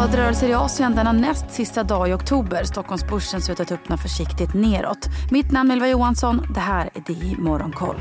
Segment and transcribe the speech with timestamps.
[0.00, 2.64] blandade rörelser i Asien denna näst sista dag i oktober.
[2.64, 5.08] Stockholmsbörsen ser ut att öppna försiktigt neråt.
[5.30, 6.46] Mitt namn är Ylva Johansson.
[6.54, 7.96] Det här är DI Morgonkoll.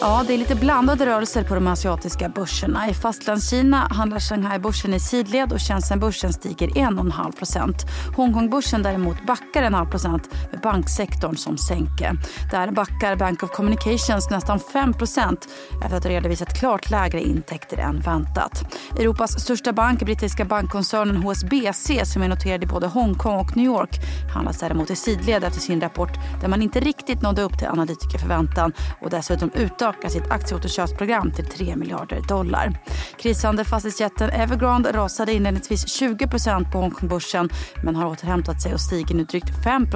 [0.00, 2.88] Ja, det är lite blandade rörelser på de asiatiska börserna.
[2.88, 7.74] I Fastlandskina handlar Shanghai-börsen i sidled och Shenzhen-börsen stiger 1,5
[8.16, 10.20] Hongkong-börsen däremot backar 1,5%
[10.50, 12.12] med banksektorn som sänke.
[12.50, 15.36] Där backar Bank of Communications nästan 5%
[15.84, 18.76] efter att ha redovisat klart lägre intäkter än väntat.
[18.98, 24.00] Europas största bank, brittiska bankkoncernen HSBC som är noterad i både Hongkong och New York
[24.34, 28.72] handlas däremot i sidled efter sin rapport där man inte riktigt nådde upp till analytikerförväntan
[29.00, 32.78] och dessutom utan utöka sitt aktieåterköpsprogram till 3 miljarder dollar.
[33.18, 37.48] Krisande fastighetsjätten Evergrande rasade inledningsvis 20% på Hongkongbörsen
[37.82, 39.86] men har återhämtat sig och stiger nu drygt 5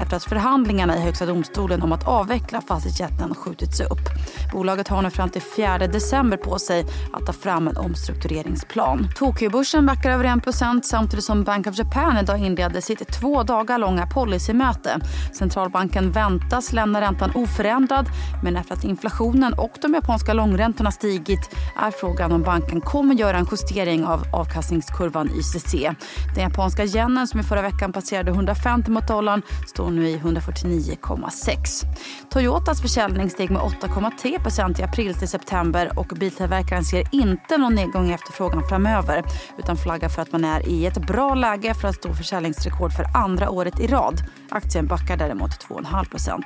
[0.00, 4.08] efter att förhandlingarna i Högsta domstolen om att avveckla fastighetsjätten skjutits upp.
[4.52, 9.08] Bolaget har nu fram till 4 december på sig att ta fram en omstruktureringsplan.
[9.16, 14.06] Tokyobörsen backar över 1% samtidigt som Bank of Japan idag inledde sitt två dagar långa
[14.06, 15.00] policymöte.
[15.38, 18.06] Centralbanken väntas lämna räntan oförändrad
[18.42, 23.36] men efter att inflationen och de japanska långräntorna stigit är frågan om banken kommer göra
[23.36, 25.74] en justering av avkastningskurvan YCC.
[26.34, 31.84] Den japanska yenen som i förra veckan passerade 150 mot dollarn står nu i 149,6.
[32.30, 38.10] Toyotas försäljning steg med 8,3% i april till september och biltillverkaren ser inte någon nedgång
[38.10, 39.24] i efterfrågan framöver
[39.58, 43.04] utan flaggar för att man är i ett bra läge för att stå försäljningsrekord för
[43.16, 44.22] andra året i rad.
[44.50, 46.42] Aktien backar däremot 2,5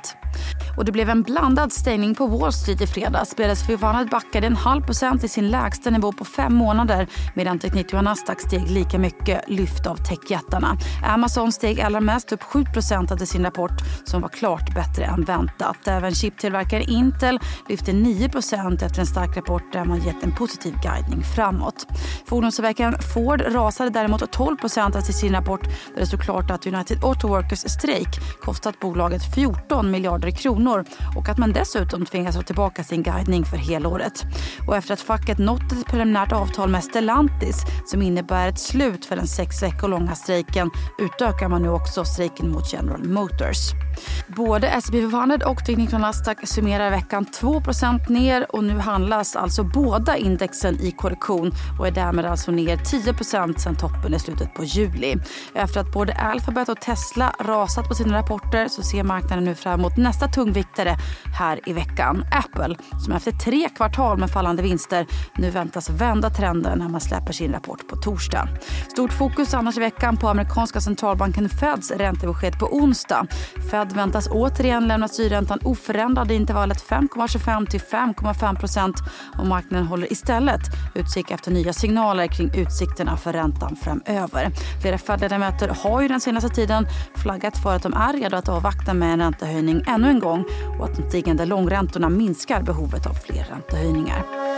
[0.77, 3.29] Och det blev en blandad stängning på Wall Street i fredags.
[3.29, 3.67] Spelades
[4.11, 8.41] backade en halv procent till sin lägsta nivå på fem månader medan Teknik och Nasdaq
[8.41, 10.77] steg lika mycket, lyft av techjättarna.
[11.05, 13.71] Amazon steg allra mest, upp 7% efter sin rapport
[14.05, 15.87] som var klart bättre än väntat.
[15.87, 21.23] Även chiptillverkaren Intel lyfte 9% efter en stark rapport där man gett en positiv guidning
[21.35, 21.87] framåt.
[22.25, 27.27] Fordonstillverkaren Ford rasade däremot 12% efter sin rapport där det stod klart att United Auto
[27.27, 28.07] Workers strejk
[28.41, 30.85] kostat bolaget 14 miljarder kronor
[31.15, 34.23] och att man dessutom tvingas ha tillbaka sin guidning för helåret.
[34.67, 39.15] Och efter att facket nått ett preliminärt avtal med Stellantis som innebär ett slut för
[39.15, 43.88] den sex veckor långa strejken utökar man nu också strejken mot General Motors.
[44.27, 50.17] Både S&P 500 och Teknik Nasdaq summerar veckan 2% ner och nu handlas alltså båda
[50.17, 55.15] indexen i korrektion och är därmed alltså ner 10% sen toppen i slutet på juli.
[55.53, 59.79] Efter att både Alphabet och Tesla rasat på sina rapporter så ser marknaden nu fram
[59.79, 60.97] emot nästa tungviktare
[61.37, 62.25] här i veckan.
[62.31, 67.33] Apple, som efter tre kvartal med fallande vinster nu väntas vända trenden när man släpper
[67.33, 68.47] sin rapport på torsdag.
[68.91, 73.27] Stort fokus annars i veckan på amerikanska centralbanken Feds räntebesked på onsdag.
[73.71, 78.95] Fed Fed väntas återigen lämna styrräntan oförändrad i intervallet 5,25 till 5,5 procent
[79.37, 80.61] och marknaden håller istället
[80.95, 84.51] utkik efter nya signaler kring utsikterna för räntan framöver.
[84.81, 88.93] Flera Fed-ledamöter har ju den senaste tiden flaggat för att de är redo att avvakta
[88.93, 90.45] med en räntehöjning ännu en gång
[90.79, 94.48] och att de stigande långräntorna minskar behovet av fler räntehöjningar.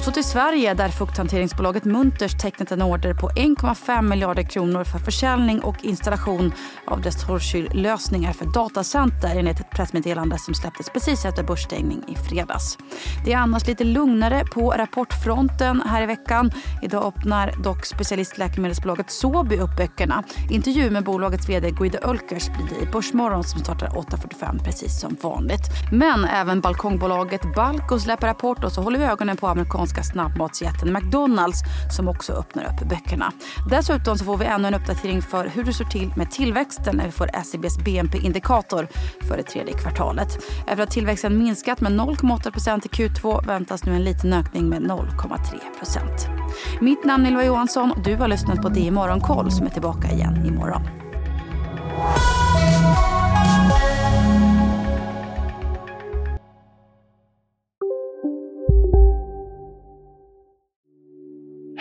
[0.00, 4.98] Och så till Sverige där fukthanteringsbolaget Munters tecknat en order på 1,5 miljarder kronor för
[4.98, 6.52] försäljning och installation
[6.86, 12.78] av dess torrkyllösningar för datacenter enligt ett pressmeddelande som släpptes precis efter börsstängning i fredags.
[13.24, 16.50] Det är annars lite lugnare på rapportfronten här i veckan.
[16.82, 20.24] Idag öppnar dock specialistläkemedelsbolaget Sobi upp böckerna.
[20.50, 25.16] Intervju med bolagets vd Guido Ölkers blir det i Börsmorgon som startar 8.45 precis som
[25.22, 25.64] vanligt.
[25.92, 30.92] Men även balkongbolaget Balco släpper rapport och så håller vi ögonen på amerikanska amerikanska snabbmatsjätten
[30.92, 31.62] McDonalds
[31.96, 33.32] som också öppnar upp böckerna.
[33.70, 37.06] Dessutom så får vi ännu en uppdatering för hur det står till med tillväxten när
[37.06, 38.88] vi får SCBs BNP-indikator
[39.28, 40.28] för det tredje kvartalet.
[40.66, 46.80] Efter att tillväxten minskat med 0,8% i Q2 väntas nu en liten ökning med 0,3%
[46.80, 50.10] Mitt namn är Ylva Johansson och du har lyssnat på DI Morgonkoll som är tillbaka
[50.10, 50.99] igen imorgon.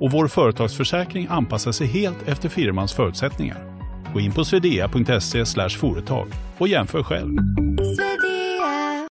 [0.00, 3.58] och vår företagsförsäkring anpassar sig helt efter firmans förutsättningar.
[4.12, 6.28] Gå in på swedea.se företag
[6.58, 7.38] och jämför själv.